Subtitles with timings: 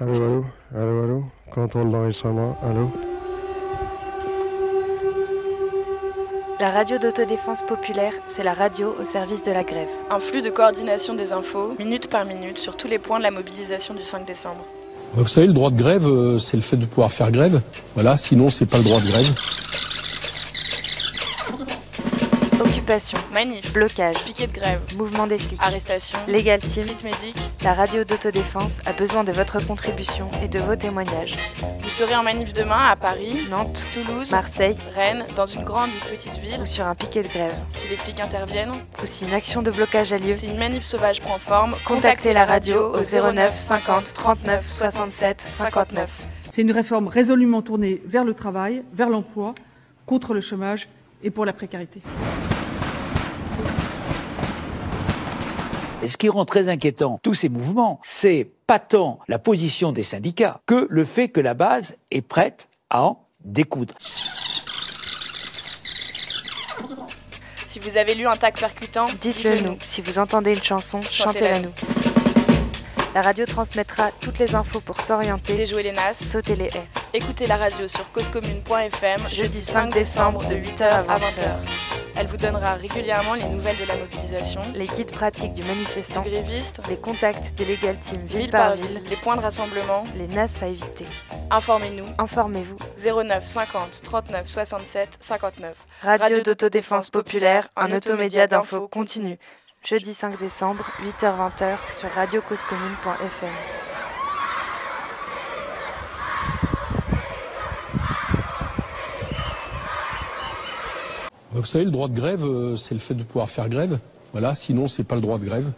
[0.00, 0.44] Allô, allô,
[0.74, 2.90] allô, allô, contrôle d'enregistrement, allô.
[6.58, 9.88] La radio d'autodéfense populaire, c'est la radio au service de la grève.
[10.10, 13.30] Un flux de coordination des infos, minute par minute, sur tous les points de la
[13.30, 14.64] mobilisation du 5 décembre.
[15.12, 17.60] Vous savez, le droit de grève, euh, c'est le fait de pouvoir faire grève.
[17.94, 19.32] Voilà, sinon c'est pas le droit de grève.
[22.84, 27.34] Occupation, Manif, blocage, piquet de grève, mouvement des flics, arrestation, Legal Team, street medic.
[27.62, 31.38] la radio d'autodéfense a besoin de votre contribution et de vos témoignages.
[31.82, 36.10] Vous serez en manif demain à Paris, Nantes, Toulouse, Marseille Rennes, dans une grande ou
[36.14, 36.60] petite ville.
[36.60, 39.70] ou sur un piquet de grève, Si les flics interviennent, ou si une action de
[39.70, 44.12] blocage a lieu, si une manif sauvage prend forme, contactez la radio au 09 50
[44.12, 46.26] 39 67 59.
[46.50, 49.54] C'est une réforme résolument tournée vers le travail, vers l'emploi,
[50.04, 50.86] contre le chômage
[51.22, 52.02] et pour la précarité.
[56.04, 60.02] Et ce qui rend très inquiétant tous ces mouvements, c'est pas tant la position des
[60.02, 63.94] syndicats que le fait que la base est prête à en découdre.
[67.66, 69.78] Si vous avez lu un tag percutant, Dites-le nous.
[69.82, 71.72] Si vous entendez une chanson, chantez-la nous.
[73.14, 76.18] La radio transmettra toutes les infos pour s'orienter, Déjouer les nasses.
[76.22, 76.88] sauter les haies.
[77.14, 81.73] Écoutez la radio sur causecommune.fm Jeudi 5 décembre de 8h à 20h.
[82.16, 86.22] Elle vous donnera régulièrement les nouvelles de la mobilisation, Les guides pratiques du du manifestant,
[86.22, 90.04] gréviste, les contacts des Legal Team ville, ville par ville, ville, les points de rassemblement.
[90.16, 91.06] les NAS à éviter.
[91.50, 92.76] Informez-nous Informez-vous.
[92.98, 95.76] 09 50 39 67 59.
[96.02, 99.38] Radio, Radio d'autodéfense populaire, un automédia d'info continu.
[99.82, 103.83] Jeudi 5 décembre, 8h-20h sur radiocausecommune.fm.
[111.54, 114.00] Vous savez, le droit de grève, euh, c'est le fait de pouvoir faire grève.
[114.32, 115.70] Voilà, sinon c'est pas le droit de grève.